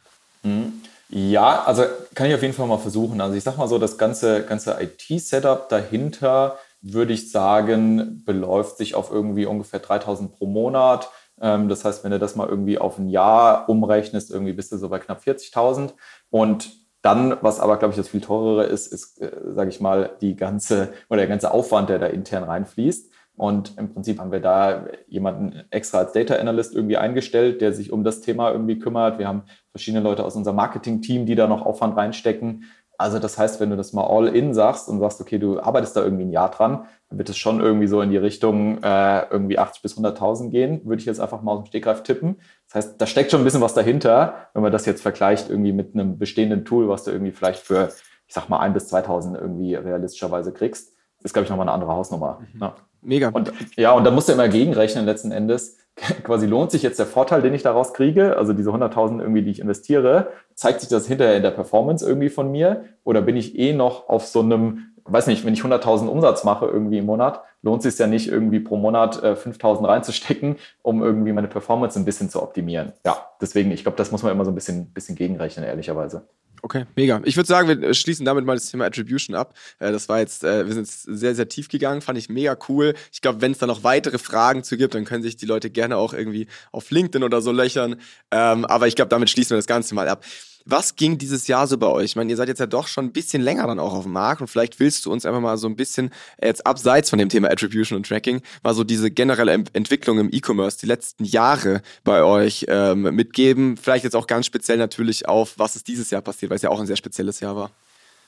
[0.43, 0.73] Mhm.
[1.09, 3.21] Ja, also kann ich auf jeden Fall mal versuchen.
[3.21, 8.95] Also ich sag mal so, das ganze, ganze IT-Setup dahinter, würde ich sagen, beläuft sich
[8.95, 11.09] auf irgendwie ungefähr 3000 pro Monat.
[11.41, 14.79] Ähm, das heißt, wenn du das mal irgendwie auf ein Jahr umrechnest, irgendwie bist du
[14.79, 15.95] so bei knapp 40.000.
[16.31, 16.71] Und
[17.03, 20.35] dann, was aber, glaube ich, das viel teurere ist, ist, äh, sage ich mal, die
[20.35, 23.13] ganze oder der ganze Aufwand, der da intern reinfließt.
[23.37, 27.93] Und im Prinzip haben wir da jemanden extra als Data Analyst irgendwie eingestellt, der sich
[27.93, 29.19] um das Thema irgendwie kümmert.
[29.19, 29.43] Wir haben
[29.77, 32.65] verschiedene Leute aus unserem Marketing-Team, die da noch Aufwand reinstecken.
[32.99, 35.95] Also das heißt, wenn du das mal all in sagst und sagst, okay, du arbeitest
[35.97, 39.29] da irgendwie ein Jahr dran, dann wird es schon irgendwie so in die Richtung äh,
[39.29, 42.41] irgendwie 80 bis 100.000 gehen, würde ich jetzt einfach mal aus dem Stegreif tippen.
[42.67, 45.73] Das heißt, da steckt schon ein bisschen was dahinter, wenn man das jetzt vergleicht irgendwie
[45.73, 47.91] mit einem bestehenden Tool, was du irgendwie vielleicht für,
[48.27, 50.95] ich sag mal, ein bis 2.000 irgendwie realistischerweise kriegst.
[51.19, 52.41] Das ist, glaube ich, nochmal eine andere Hausnummer.
[52.55, 52.61] Mhm.
[52.63, 52.75] Ja.
[53.03, 53.29] Mega.
[53.29, 55.77] Und, ja, und da musst du immer gegenrechnen letzten Endes.
[56.25, 59.51] Quasi lohnt sich jetzt der Vorteil, den ich daraus kriege, also diese 100.000 irgendwie, die
[59.51, 62.85] ich investiere, zeigt sich das hinterher in der Performance irgendwie von mir?
[63.05, 66.67] Oder bin ich eh noch auf so einem, weiß nicht, wenn ich 100.000 Umsatz mache
[66.67, 71.33] irgendwie im Monat, lohnt sich ja nicht irgendwie pro Monat äh, 5.000 reinzustecken, um irgendwie
[71.33, 72.93] meine Performance ein bisschen zu optimieren.
[73.05, 76.29] Ja, deswegen, ich glaube, das muss man immer so ein bisschen, bisschen gegenrechnen, ehrlicherweise.
[76.67, 77.21] Okay, mega.
[77.23, 79.55] Ich würde sagen, wir schließen damit mal das Thema Attribution ab.
[79.79, 82.59] Äh, das war jetzt, äh, wir sind jetzt sehr, sehr tief gegangen, fand ich mega
[82.69, 82.95] cool.
[83.13, 85.71] Ich glaube, wenn es da noch weitere Fragen zu gibt, dann können sich die Leute
[85.71, 88.01] gerne auch irgendwie auf LinkedIn oder so löchern.
[88.33, 90.25] Ähm, aber ich glaube, damit schließen wir das Ganze mal ab.
[90.69, 92.07] Was ging dieses Jahr so bei euch?
[92.07, 94.13] Ich meine, ihr seid jetzt ja doch schon ein bisschen länger dann auch auf dem
[94.13, 96.11] Markt und vielleicht willst du uns einfach mal so ein bisschen
[96.43, 100.79] jetzt abseits von dem Thema Attribution und Tracking mal so diese generelle Entwicklung im E-Commerce
[100.79, 103.77] die letzten Jahre bei euch ähm, mitgeben.
[103.77, 106.71] Vielleicht jetzt auch ganz speziell natürlich auf, was ist dieses Jahr passiert, weil es ja
[106.71, 107.71] auch ein sehr spezielles Jahr war.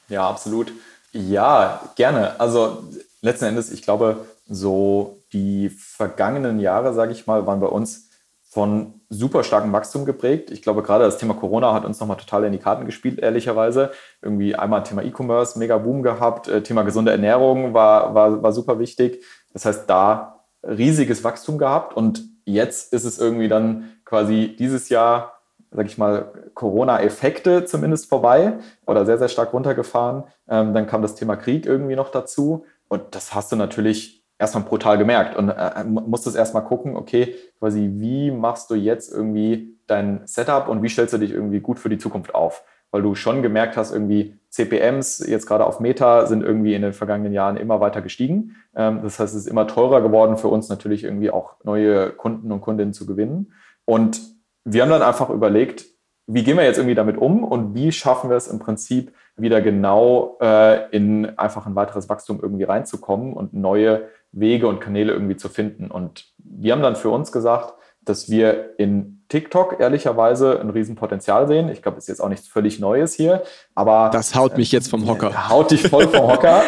[0.09, 0.73] Ja, absolut.
[1.13, 2.39] Ja, gerne.
[2.39, 2.85] Also
[3.21, 8.08] letzten Endes, ich glaube, so die vergangenen Jahre, sage ich mal, waren bei uns
[8.59, 10.51] von super starkem Wachstum geprägt.
[10.51, 13.93] Ich glaube, gerade das Thema Corona hat uns nochmal total in die Karten gespielt, ehrlicherweise.
[14.21, 18.81] Irgendwie einmal Thema E-Commerce, mega Boom gehabt, äh, Thema gesunde Ernährung war, war, war super
[18.81, 19.23] wichtig.
[19.53, 25.41] Das heißt, da riesiges Wachstum gehabt und jetzt ist es irgendwie dann quasi dieses Jahr,
[25.71, 28.55] sag ich mal, Corona-Effekte zumindest vorbei
[28.87, 30.25] oder sehr, sehr stark runtergefahren.
[30.49, 34.65] Ähm, dann kam das Thema Krieg irgendwie noch dazu und das hast du natürlich erstmal
[34.65, 40.21] brutal gemerkt und äh, musstest erstmal gucken, okay, quasi, wie machst du jetzt irgendwie dein
[40.27, 42.65] Setup und wie stellst du dich irgendwie gut für die Zukunft auf?
[42.91, 46.93] Weil du schon gemerkt hast, irgendwie CPMs jetzt gerade auf Meta sind irgendwie in den
[46.93, 48.57] vergangenen Jahren immer weiter gestiegen.
[48.75, 52.51] Ähm, das heißt, es ist immer teurer geworden für uns natürlich irgendwie auch neue Kunden
[52.53, 53.53] und Kundinnen zu gewinnen.
[53.85, 54.21] Und
[54.65, 55.87] wir haben dann einfach überlegt,
[56.27, 59.63] wie gehen wir jetzt irgendwie damit um und wie schaffen wir es im Prinzip wieder
[59.63, 65.37] genau äh, in einfach ein weiteres Wachstum irgendwie reinzukommen und neue Wege und Kanäle irgendwie
[65.37, 65.91] zu finden.
[65.91, 71.69] Und wir haben dann für uns gesagt, dass wir in TikTok ehrlicherweise ein Riesenpotenzial sehen.
[71.69, 73.43] Ich glaube, es ist jetzt auch nichts völlig Neues hier,
[73.75, 74.11] aber.
[74.11, 75.31] Das haut mich jetzt vom Hocker.
[75.31, 76.63] Äh, haut dich voll vom Hocker.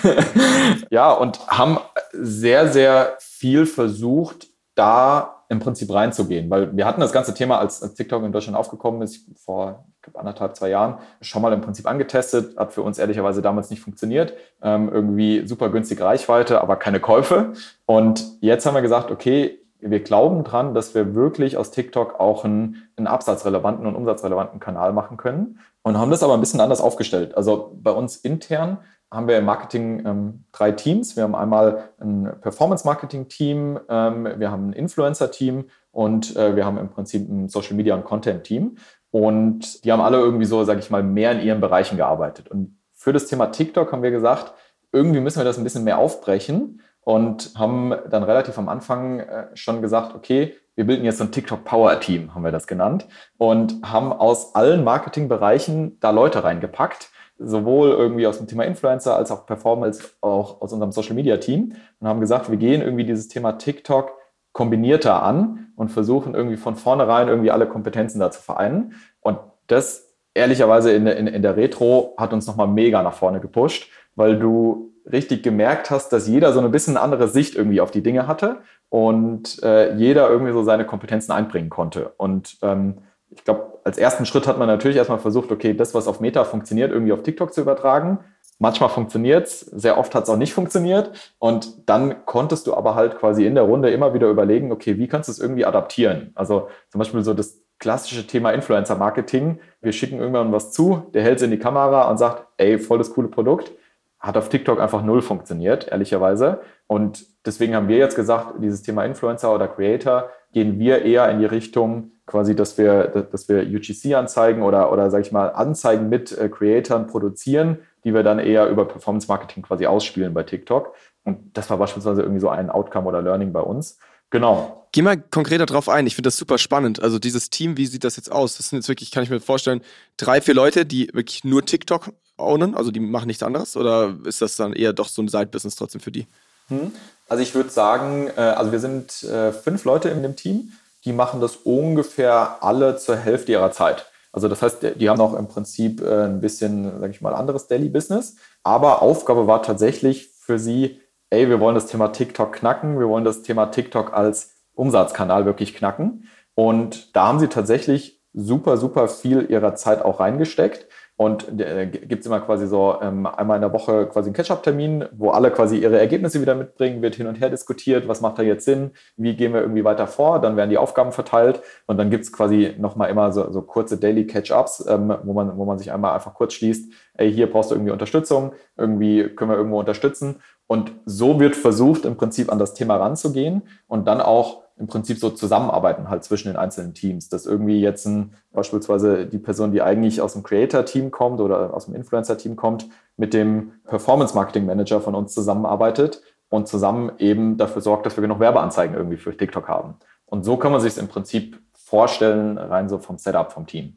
[0.90, 1.78] ja, und haben
[2.12, 7.80] sehr, sehr viel versucht, da im Prinzip reinzugehen, weil wir hatten das ganze Thema, als,
[7.94, 12.56] TikTok in Deutschland aufgekommen ist, vor glaube, anderthalb, zwei Jahren schon mal im Prinzip angetestet.
[12.56, 14.34] Hat für uns ehrlicherweise damals nicht funktioniert.
[14.62, 17.54] Ähm, irgendwie super günstige Reichweite, aber keine Käufe.
[17.86, 22.44] Und jetzt haben wir gesagt, okay, wir glauben dran, dass wir wirklich aus TikTok auch
[22.44, 26.80] einen, einen absatzrelevanten und umsatzrelevanten Kanal machen können und haben das aber ein bisschen anders
[26.80, 27.36] aufgestellt.
[27.36, 28.78] Also bei uns intern
[29.14, 31.16] haben wir im Marketing ähm, drei Teams.
[31.16, 36.90] Wir haben einmal ein Performance-Marketing-Team, ähm, wir haben ein Influencer-Team und äh, wir haben im
[36.90, 38.76] Prinzip ein Social-Media- und Content-Team.
[39.10, 42.50] Und die haben alle irgendwie so, sage ich mal, mehr in ihren Bereichen gearbeitet.
[42.50, 44.54] Und für das Thema TikTok haben wir gesagt,
[44.92, 49.46] irgendwie müssen wir das ein bisschen mehr aufbrechen und haben dann relativ am Anfang äh,
[49.54, 53.06] schon gesagt, okay, wir bilden jetzt so ein TikTok Power Team, haben wir das genannt,
[53.36, 59.30] und haben aus allen Marketingbereichen da Leute reingepackt, sowohl irgendwie aus dem Thema Influencer als
[59.30, 63.28] auch Performance, auch aus unserem Social Media Team und haben gesagt, wir gehen irgendwie dieses
[63.28, 64.12] Thema TikTok
[64.52, 68.94] kombinierter an und versuchen irgendwie von vornherein irgendwie alle Kompetenzen da zu vereinen.
[69.20, 73.90] Und das ehrlicherweise in, in, in der Retro hat uns nochmal mega nach vorne gepusht,
[74.14, 78.02] weil du richtig gemerkt hast, dass jeder so ein bisschen andere Sicht irgendwie auf die
[78.02, 82.14] Dinge hatte und äh, jeder irgendwie so seine Kompetenzen einbringen konnte.
[82.16, 82.98] Und ähm,
[83.36, 86.44] ich glaube, als ersten Schritt hat man natürlich erstmal versucht, okay, das, was auf Meta
[86.44, 88.20] funktioniert, irgendwie auf TikTok zu übertragen.
[88.58, 91.34] Manchmal funktioniert es, sehr oft hat es auch nicht funktioniert.
[91.38, 95.08] Und dann konntest du aber halt quasi in der Runde immer wieder überlegen, okay, wie
[95.08, 96.30] kannst du es irgendwie adaptieren?
[96.34, 99.58] Also zum Beispiel so das klassische Thema Influencer-Marketing.
[99.82, 102.98] Wir schicken irgendwann was zu, der hält es in die Kamera und sagt, ey, voll
[102.98, 103.72] das coole Produkt.
[104.20, 106.60] Hat auf TikTok einfach null funktioniert, ehrlicherweise.
[106.86, 111.40] Und deswegen haben wir jetzt gesagt, dieses Thema Influencer oder Creator gehen wir eher in
[111.40, 116.36] die Richtung, quasi, dass wir, dass wir UGC-Anzeigen oder, oder sage ich mal, Anzeigen mit
[116.36, 120.94] äh, Creatoren produzieren, die wir dann eher über Performance Marketing quasi ausspielen bei TikTok.
[121.24, 123.98] Und das war beispielsweise irgendwie so ein Outcome oder Learning bei uns.
[124.30, 124.88] Genau.
[124.92, 126.06] Geh mal konkreter drauf ein.
[126.06, 127.02] Ich finde das super spannend.
[127.02, 128.56] Also dieses Team, wie sieht das jetzt aus?
[128.56, 129.82] Das sind jetzt wirklich, kann ich mir vorstellen,
[130.16, 133.76] drei, vier Leute, die wirklich nur TikTok ownen, also die machen nichts anderes?
[133.76, 136.26] Oder ist das dann eher doch so ein Side-Business trotzdem für die?
[136.68, 136.92] Hm.
[137.28, 140.72] Also ich würde sagen, äh, also wir sind äh, fünf Leute in dem Team,
[141.04, 144.10] die machen das ungefähr alle zur Hälfte ihrer Zeit.
[144.32, 147.68] Also das heißt, die haben auch im Prinzip äh, ein bisschen, sage ich mal, anderes
[147.68, 148.36] Daily Business.
[148.64, 153.24] Aber Aufgabe war tatsächlich für sie, ey, wir wollen das Thema TikTok knacken, wir wollen
[153.24, 156.28] das Thema TikTok als Umsatzkanal wirklich knacken.
[156.54, 160.88] Und da haben sie tatsächlich super, super viel ihrer Zeit auch reingesteckt.
[161.16, 165.04] Und äh, gibt es immer quasi so ähm, einmal in der Woche quasi einen Catch-up-Termin,
[165.12, 168.42] wo alle quasi ihre Ergebnisse wieder mitbringen, wird hin und her diskutiert, was macht da
[168.42, 172.10] jetzt Sinn, wie gehen wir irgendwie weiter vor, dann werden die Aufgaben verteilt und dann
[172.10, 175.78] gibt es quasi nochmal immer so, so kurze Daily Catch-ups, ähm, wo, man, wo man
[175.78, 179.78] sich einmal einfach kurz schließt, ey, hier brauchst du irgendwie Unterstützung, irgendwie können wir irgendwo
[179.78, 180.42] unterstützen.
[180.66, 185.18] Und so wird versucht, im Prinzip an das Thema ranzugehen und dann auch im Prinzip
[185.18, 187.28] so zusammenarbeiten halt zwischen den einzelnen Teams.
[187.28, 191.86] Dass irgendwie jetzt ein, beispielsweise die Person, die eigentlich aus dem Creator-Team kommt oder aus
[191.86, 198.16] dem Influencer-Team kommt, mit dem Performance-Marketing-Manager von uns zusammenarbeitet und zusammen eben dafür sorgt, dass
[198.16, 199.94] wir genug Werbeanzeigen irgendwie für TikTok haben.
[200.26, 203.96] Und so kann man sich es im Prinzip vorstellen, rein so vom Setup vom Team.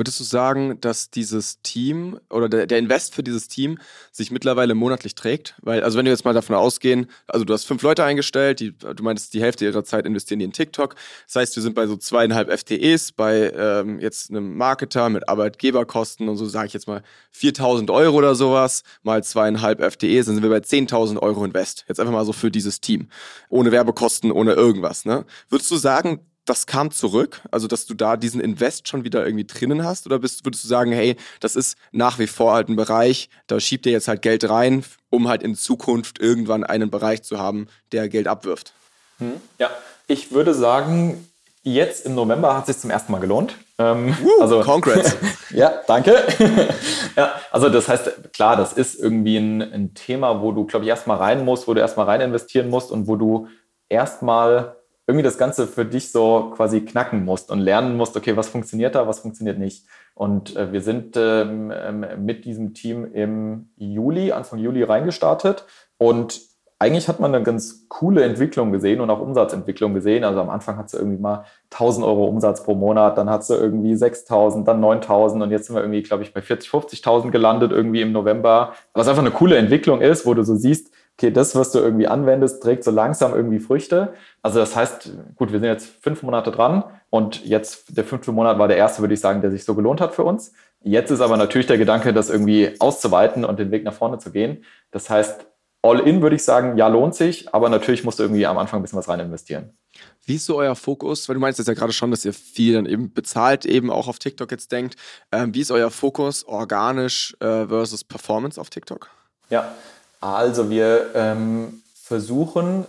[0.00, 3.76] Würdest du sagen, dass dieses Team oder der, der, Invest für dieses Team
[4.10, 5.56] sich mittlerweile monatlich trägt?
[5.60, 8.72] Weil, also wenn wir jetzt mal davon ausgehen, also du hast fünf Leute eingestellt, die,
[8.72, 10.94] du meintest, die Hälfte ihrer Zeit investieren die in TikTok.
[11.26, 16.30] Das heißt, wir sind bei so zweieinhalb FTEs, bei ähm, jetzt einem Marketer mit Arbeitgeberkosten
[16.30, 20.42] und so, sage ich jetzt mal 4000 Euro oder sowas, mal zweieinhalb FTEs, dann sind
[20.42, 21.84] wir bei 10.000 Euro Invest.
[21.88, 23.10] Jetzt einfach mal so für dieses Team.
[23.50, 25.04] Ohne Werbekosten, ohne irgendwas.
[25.04, 25.26] Ne?
[25.50, 27.40] Würdest du sagen, das kam zurück?
[27.50, 30.04] Also, dass du da diesen Invest schon wieder irgendwie drinnen hast?
[30.06, 33.60] Oder bist, würdest du sagen, hey, das ist nach wie vor halt ein Bereich, da
[33.60, 37.68] schiebt ihr jetzt halt Geld rein, um halt in Zukunft irgendwann einen Bereich zu haben,
[37.92, 38.72] der Geld abwirft?
[39.18, 39.70] Hm, ja,
[40.08, 41.24] ich würde sagen,
[41.62, 43.54] jetzt im November hat es sich zum ersten Mal gelohnt.
[43.78, 45.16] Ähm, uh, also, congrats.
[45.50, 46.24] ja, danke.
[47.16, 50.88] ja, also das heißt, klar, das ist irgendwie ein, ein Thema, wo du, glaube ich,
[50.88, 53.46] erstmal rein musst, wo du erstmal rein investieren musst und wo du
[53.88, 54.79] erstmal
[55.10, 58.94] irgendwie das Ganze für dich so quasi knacken musst und lernen musst, okay, was funktioniert
[58.94, 59.86] da, was funktioniert nicht.
[60.14, 65.66] Und äh, wir sind ähm, ähm, mit diesem Team im Juli, Anfang Juli reingestartet
[65.98, 66.40] und
[66.80, 70.24] eigentlich hat man eine ganz coole Entwicklung gesehen und auch Umsatzentwicklung gesehen.
[70.24, 73.54] Also am Anfang hat sie irgendwie mal 1000 Euro Umsatz pro Monat, dann hat sie
[73.54, 77.70] irgendwie 6000, dann 9000 und jetzt sind wir irgendwie, glaube ich, bei 40, 50.000 gelandet
[77.70, 78.72] irgendwie im November.
[78.94, 80.90] Was einfach eine coole Entwicklung ist, wo du so siehst,
[81.20, 84.14] okay, das, was du irgendwie anwendest, trägt so langsam irgendwie Früchte.
[84.40, 88.58] Also das heißt, gut, wir sind jetzt fünf Monate dran und jetzt der fünfte Monat
[88.58, 90.52] war der erste, würde ich sagen, der sich so gelohnt hat für uns.
[90.82, 94.32] Jetzt ist aber natürlich der Gedanke, das irgendwie auszuweiten und den Weg nach vorne zu
[94.32, 94.64] gehen.
[94.92, 95.44] Das heißt,
[95.82, 98.80] all in würde ich sagen, ja, lohnt sich, aber natürlich musst du irgendwie am Anfang
[98.80, 99.76] ein bisschen was rein investieren.
[100.24, 101.28] Wie ist so euer Fokus?
[101.28, 104.08] Weil du meinst jetzt ja gerade schon, dass ihr viel dann eben bezahlt, eben auch
[104.08, 104.94] auf TikTok jetzt denkt.
[105.32, 109.10] Ähm, wie ist euer Fokus organisch äh, versus Performance auf TikTok?
[109.50, 109.74] Ja,
[110.20, 112.86] also wir ähm, versuchen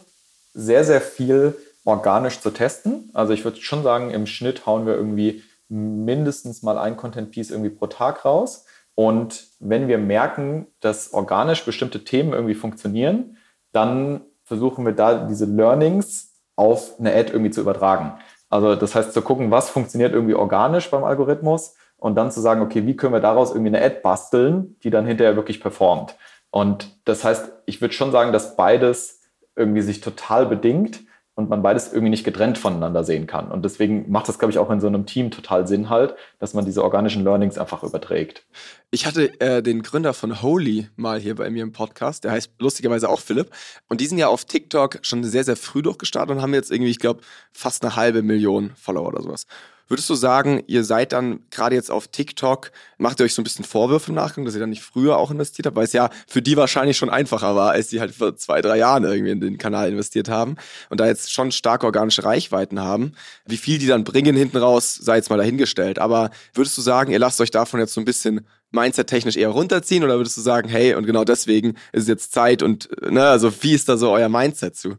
[0.54, 3.10] sehr, sehr viel organisch zu testen.
[3.14, 7.70] Also ich würde schon sagen, im Schnitt hauen wir irgendwie mindestens mal ein Content-Piece irgendwie
[7.70, 8.66] pro Tag raus.
[8.94, 13.38] Und wenn wir merken, dass organisch bestimmte Themen irgendwie funktionieren,
[13.72, 18.20] dann versuchen wir da diese Learnings auf eine Ad irgendwie zu übertragen.
[18.50, 22.62] Also das heißt zu gucken, was funktioniert irgendwie organisch beim Algorithmus und dann zu sagen,
[22.62, 26.16] okay, wie können wir daraus irgendwie eine Ad basteln, die dann hinterher wirklich performt.
[26.52, 29.22] Und das heißt, ich würde schon sagen, dass beides
[29.56, 31.02] irgendwie sich total bedingt
[31.36, 33.52] und man beides irgendwie nicht getrennt voneinander sehen kann.
[33.52, 36.54] Und deswegen macht das, glaube ich, auch in so einem Team total Sinn halt, dass
[36.54, 38.46] man diese organischen Learnings einfach überträgt.
[38.92, 42.52] Ich hatte äh, den Gründer von Holy mal hier bei mir im Podcast, der heißt
[42.60, 43.50] lustigerweise auch Philipp.
[43.88, 46.92] Und die sind ja auf TikTok schon sehr, sehr früh durchgestartet und haben jetzt irgendwie,
[46.92, 47.22] ich glaube,
[47.54, 49.48] fast eine halbe Million Follower oder sowas.
[49.92, 53.44] Würdest du sagen, ihr seid dann gerade jetzt auf TikTok, macht ihr euch so ein
[53.44, 56.10] bisschen Vorwürfe im Nachgang, dass ihr dann nicht früher auch investiert habt, weil es ja
[56.28, 59.42] für die wahrscheinlich schon einfacher war, als die halt vor zwei, drei Jahren irgendwie in
[59.42, 60.56] den Kanal investiert haben
[60.90, 63.12] und da jetzt schon stark organische Reichweiten haben.
[63.46, 66.00] Wie viel die dann bringen hinten raus, sei jetzt mal dahingestellt.
[66.00, 70.06] Aber würdest du sagen, ihr lasst euch davon jetzt so ein bisschen Mindset-technisch eher runterziehen
[70.06, 73.74] oder würdest du sagen, hey, und genau deswegen ist jetzt Zeit und, ne, also wie
[73.74, 74.96] ist da so euer Mindset zu?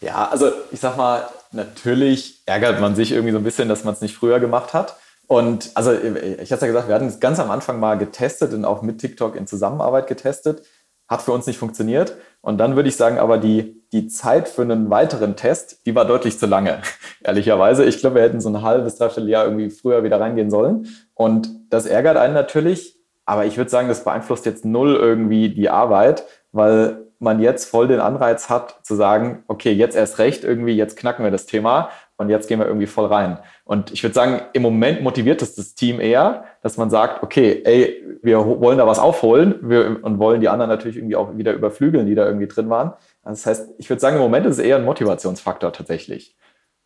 [0.00, 3.94] Ja, also ich sag mal, natürlich ärgert man sich irgendwie so ein bisschen, dass man
[3.94, 4.96] es nicht früher gemacht hat.
[5.26, 8.64] Und also ich hatte ja gesagt, wir hatten es ganz am Anfang mal getestet und
[8.64, 10.62] auch mit TikTok in Zusammenarbeit getestet.
[11.08, 12.16] Hat für uns nicht funktioniert.
[12.40, 16.04] Und dann würde ich sagen, aber die, die Zeit für einen weiteren Test, die war
[16.04, 16.80] deutlich zu lange,
[17.24, 17.84] ehrlicherweise.
[17.84, 20.88] Ich glaube, wir hätten so ein halbes, dreiviertel Jahr irgendwie früher wieder reingehen sollen.
[21.14, 22.96] Und das ärgert einen natürlich.
[23.24, 27.88] Aber ich würde sagen, das beeinflusst jetzt null irgendwie die Arbeit, weil man jetzt voll
[27.88, 31.90] den Anreiz hat zu sagen, okay, jetzt erst recht irgendwie, jetzt knacken wir das Thema
[32.16, 33.38] und jetzt gehen wir irgendwie voll rein.
[33.64, 37.62] Und ich würde sagen, im Moment motiviert es das Team eher, dass man sagt, okay,
[37.64, 41.52] ey, wir wollen da was aufholen wir, und wollen die anderen natürlich irgendwie auch wieder
[41.52, 42.92] überflügeln, die da irgendwie drin waren.
[43.24, 46.36] Das heißt, ich würde sagen, im Moment ist es eher ein Motivationsfaktor tatsächlich.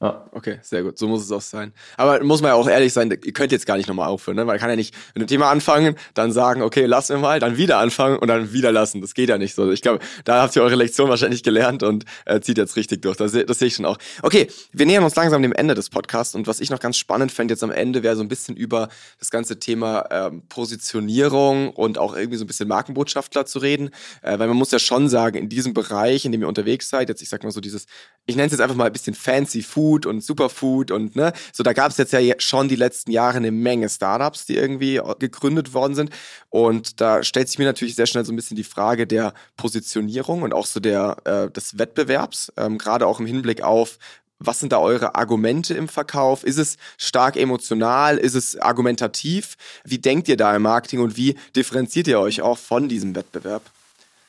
[0.03, 0.27] Ja.
[0.33, 0.97] Okay, sehr gut.
[0.97, 1.75] So muss es auch sein.
[1.99, 4.47] Aber muss man ja auch ehrlich sein, ihr könnt jetzt gar nicht nochmal aufhören, ne?
[4.47, 7.59] Man kann ja nicht mit dem Thema anfangen, dann sagen, okay, lassen wir mal, dann
[7.59, 9.03] wieder anfangen und dann wieder lassen.
[9.03, 9.71] Das geht ja nicht so.
[9.71, 13.19] Ich glaube, da habt ihr eure Lektion wahrscheinlich gelernt und äh, zieht jetzt richtig durch.
[13.19, 13.99] Das, das sehe ich schon auch.
[14.23, 17.31] Okay, wir nähern uns langsam dem Ende des Podcasts und was ich noch ganz spannend
[17.31, 21.99] fände jetzt am Ende, wäre so ein bisschen über das ganze Thema ähm, Positionierung und
[21.99, 23.91] auch irgendwie so ein bisschen Markenbotschafter zu reden.
[24.23, 27.11] Äh, weil man muss ja schon sagen, in diesem Bereich, in dem ihr unterwegs seid,
[27.11, 27.85] jetzt ich sag mal so dieses,
[28.25, 31.33] ich nenne es jetzt einfach mal ein bisschen fancy Food, Food und Superfood und ne,
[31.53, 35.01] so da gab es jetzt ja schon die letzten Jahre eine Menge Startups, die irgendwie
[35.19, 36.11] gegründet worden sind.
[36.49, 40.43] Und da stellt sich mir natürlich sehr schnell so ein bisschen die Frage der Positionierung
[40.43, 43.99] und auch so der äh, des Wettbewerbs, ähm, gerade auch im Hinblick auf
[44.43, 46.45] was sind da eure Argumente im Verkauf?
[46.45, 48.17] Ist es stark emotional?
[48.17, 49.59] Ist es argumentativ?
[49.85, 53.61] Wie denkt ihr da im Marketing und wie differenziert ihr euch auch von diesem Wettbewerb?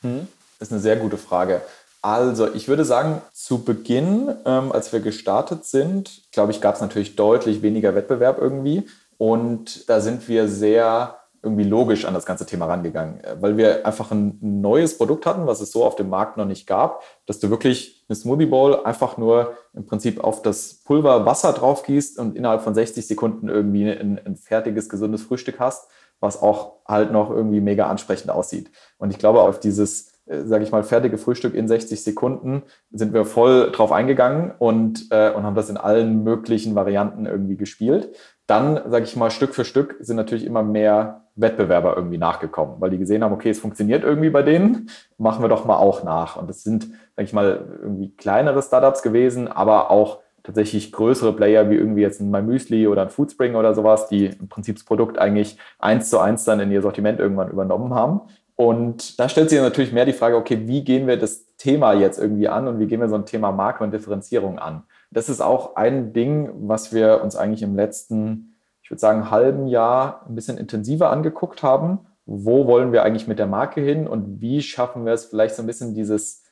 [0.02, 1.62] Hm, das ist eine sehr gute Frage.
[2.02, 6.80] Also, ich würde sagen, zu Beginn, ähm, als wir gestartet sind, glaube ich, gab es
[6.80, 8.88] natürlich deutlich weniger Wettbewerb irgendwie.
[9.18, 13.86] Und da sind wir sehr irgendwie logisch an das ganze Thema rangegangen, äh, weil wir
[13.86, 17.38] einfach ein neues Produkt hatten, was es so auf dem Markt noch nicht gab, dass
[17.38, 22.18] du wirklich eine Smoothie Bowl einfach nur im Prinzip auf das Pulver Wasser drauf gießt
[22.18, 25.88] und innerhalb von 60 Sekunden irgendwie ein, ein fertiges, gesundes Frühstück hast,
[26.20, 28.70] was auch halt noch irgendwie mega ansprechend aussieht.
[28.98, 30.11] Und ich glaube, auf dieses
[30.44, 35.30] sage ich mal, fertige Frühstück in 60 Sekunden, sind wir voll drauf eingegangen und, äh,
[35.30, 38.14] und haben das in allen möglichen Varianten irgendwie gespielt.
[38.46, 42.90] Dann, sage ich mal, Stück für Stück sind natürlich immer mehr Wettbewerber irgendwie nachgekommen, weil
[42.90, 46.36] die gesehen haben, okay, es funktioniert irgendwie bei denen, machen wir doch mal auch nach.
[46.36, 46.84] Und das sind,
[47.16, 52.20] sage ich mal, irgendwie kleinere Startups gewesen, aber auch tatsächlich größere Player wie irgendwie jetzt
[52.20, 56.18] ein MyMüsli oder ein Foodspring oder sowas, die im Prinzip das Produkt eigentlich eins zu
[56.18, 58.22] eins dann in ihr Sortiment irgendwann übernommen haben.
[58.56, 62.18] Und da stellt sich natürlich mehr die Frage, okay, wie gehen wir das Thema jetzt
[62.18, 64.84] irgendwie an und wie gehen wir so ein Thema Marke und Differenzierung an?
[65.10, 69.66] Das ist auch ein Ding, was wir uns eigentlich im letzten, ich würde sagen, halben
[69.66, 72.00] Jahr ein bisschen intensiver angeguckt haben.
[72.24, 75.62] Wo wollen wir eigentlich mit der Marke hin und wie schaffen wir es vielleicht so
[75.62, 76.44] ein bisschen dieses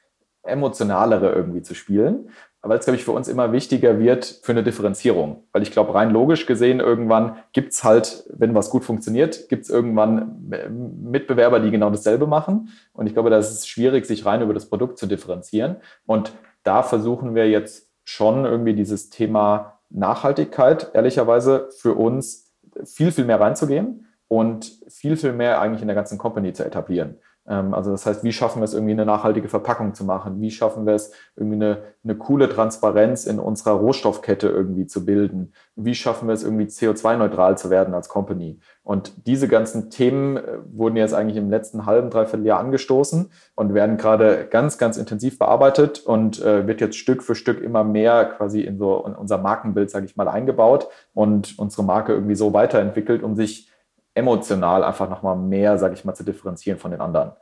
[0.43, 2.31] emotionalere irgendwie zu spielen?
[2.62, 5.44] Weil es, glaube ich, für uns immer wichtiger wird für eine Differenzierung.
[5.53, 10.51] Weil ich glaube, rein logisch gesehen, irgendwann gibt's halt, wenn was gut funktioniert, gibt's irgendwann
[11.03, 12.68] Mitbewerber, die genau dasselbe machen.
[12.92, 15.77] Und ich glaube, da ist es schwierig, sich rein über das Produkt zu differenzieren.
[16.05, 22.53] Und da versuchen wir jetzt schon irgendwie dieses Thema Nachhaltigkeit, ehrlicherweise, für uns
[22.85, 27.18] viel, viel mehr reinzugehen und viel, viel mehr eigentlich in der ganzen Company zu etablieren.
[27.51, 30.41] Ähm, also das heißt, wie schaffen wir es irgendwie eine nachhaltige Verpackung zu machen?
[30.41, 35.53] Wie schaffen wir es irgendwie eine, eine coole Transparenz in unserer Rohstoffkette irgendwie zu bilden?
[35.75, 38.61] Wie schaffen wir es irgendwie CO2-neutral zu werden als Company?
[38.85, 43.75] Und diese ganzen Themen äh, wurden jetzt eigentlich im letzten halben, dreiviertel Jahr angestoßen und
[43.75, 48.27] werden gerade ganz, ganz intensiv bearbeitet und äh, wird jetzt Stück für Stück immer mehr
[48.27, 52.53] quasi in so in unser Markenbild, sage ich mal, eingebaut und unsere Marke irgendwie so
[52.53, 53.71] weiterentwickelt, um sich
[54.14, 57.33] emotional einfach nochmal mehr, sage ich mal, zu differenzieren von den anderen.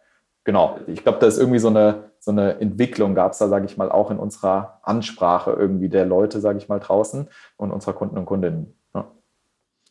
[0.44, 3.66] Genau, ich glaube, da ist irgendwie so eine, so eine Entwicklung, gab es da, sage
[3.66, 7.92] ich mal, auch in unserer Ansprache irgendwie der Leute, sage ich mal, draußen und unserer
[7.92, 8.78] Kunden und Kundinnen.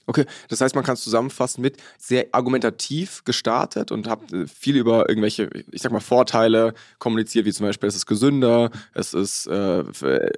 [0.09, 4.77] Okay, das heißt, man kann es zusammenfassen mit sehr argumentativ gestartet und habt äh, viel
[4.77, 9.47] über irgendwelche, ich sag mal, Vorteile kommuniziert, wie zum Beispiel, es ist gesünder, es ist
[9.47, 9.83] äh,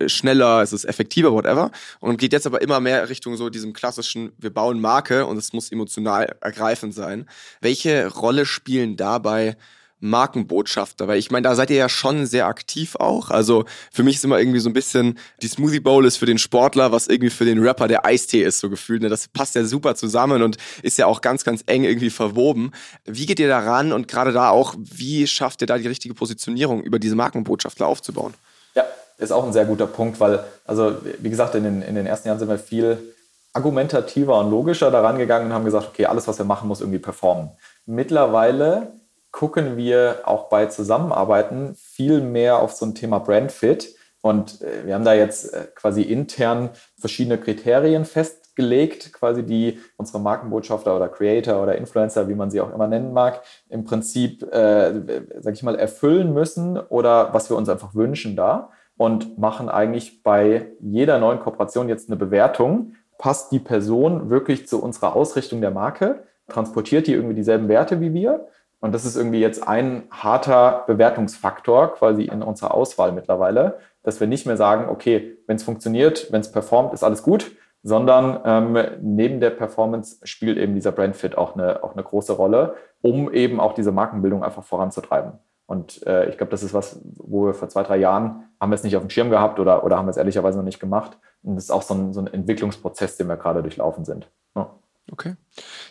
[0.09, 1.71] schneller, es ist effektiver, whatever.
[1.99, 5.53] Und geht jetzt aber immer mehr Richtung so diesem klassischen, wir bauen Marke und es
[5.53, 7.29] muss emotional ergreifend sein.
[7.61, 9.55] Welche Rolle spielen dabei
[9.99, 11.07] Markenbotschafter?
[11.07, 13.29] Weil ich meine, da seid ihr ja schon sehr aktiv auch.
[13.29, 16.37] Also für mich ist immer irgendwie so ein bisschen, die Smoothie Bowl ist für den
[16.37, 19.01] Sportler, was irgendwie für den Rapper der Eistee ist, so gefühlt.
[19.01, 19.09] Ne?
[19.09, 22.71] Das passt ja super zusammen und ist ja auch ganz, ganz eng irgendwie verwoben.
[23.05, 26.13] Wie geht ihr da ran und gerade da auch, wie schafft ihr da die richtige
[26.13, 28.33] Positionierung über diese Markenbotschafter aufzubauen?
[28.75, 28.83] Ja,
[29.17, 32.27] ist auch ein sehr guter Punkt, weil, also wie gesagt, in den, in den ersten
[32.27, 33.13] Jahren sind wir viel
[33.53, 36.99] argumentativer und logischer daran gegangen und haben gesagt, okay, alles, was wir machen, muss irgendwie
[36.99, 37.49] performen.
[37.85, 38.93] Mittlerweile
[39.31, 43.95] gucken wir auch bei Zusammenarbeiten viel mehr auf so ein Thema Brandfit.
[44.21, 50.19] Und äh, wir haben da jetzt äh, quasi intern verschiedene Kriterien festgelegt, quasi die unsere
[50.19, 55.23] Markenbotschafter oder Creator oder Influencer, wie man sie auch immer nennen mag, im Prinzip, äh,
[55.39, 60.23] sag ich mal, erfüllen müssen oder was wir uns einfach wünschen da und machen eigentlich
[60.23, 62.95] bei jeder neuen Kooperation jetzt eine Bewertung.
[63.17, 66.23] Passt die Person wirklich zu unserer Ausrichtung der Marke?
[66.49, 68.47] Transportiert die irgendwie dieselben Werte wie wir?
[68.79, 74.27] Und das ist irgendwie jetzt ein harter Bewertungsfaktor quasi in unserer Auswahl mittlerweile, dass wir
[74.27, 77.51] nicht mehr sagen, okay, wenn es funktioniert, wenn es performt, ist alles gut,
[77.83, 82.75] sondern ähm, neben der Performance spielt eben dieser Brandfit auch eine, auch eine große Rolle,
[83.01, 85.33] um eben auch diese Markenbildung einfach voranzutreiben.
[85.65, 88.75] Und äh, ich glaube, das ist was, wo wir vor zwei, drei Jahren haben wir
[88.75, 91.17] es nicht auf dem Schirm gehabt oder, oder haben wir es ehrlicherweise noch nicht gemacht.
[91.43, 94.31] Und das ist auch so ein, so ein Entwicklungsprozess, den wir gerade durchlaufen sind.
[94.55, 94.71] Ja.
[95.11, 95.35] Okay.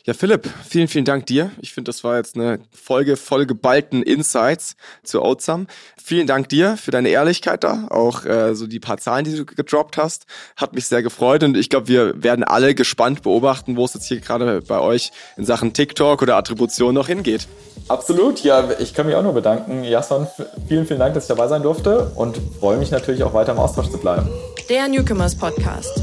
[0.04, 1.50] Ja, Philipp, vielen, vielen Dank dir.
[1.60, 5.66] Ich finde, das war jetzt eine Folge voll geballten Insights zu Oatsam.
[6.02, 9.44] Vielen Dank dir für deine Ehrlichkeit da, auch äh, so die paar Zahlen, die du
[9.44, 10.26] gedroppt hast.
[10.56, 14.06] Hat mich sehr gefreut und ich glaube, wir werden alle gespannt beobachten, wo es jetzt
[14.06, 17.46] hier gerade bei euch in Sachen TikTok oder Attribution noch hingeht.
[17.88, 19.84] Absolut, ja, ich kann mich auch nur bedanken.
[19.84, 20.26] Jason,
[20.66, 23.58] vielen, vielen Dank, dass ich dabei sein durfte und freue mich natürlich auch weiter im
[23.58, 24.28] Austausch zu bleiben.
[24.70, 26.02] Der Newcomers Podcast.